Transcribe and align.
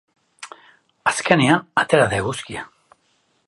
Azkenean 1.11 1.61
atera 1.85 2.09
da 2.15 2.21
eguzkia! 2.25 2.69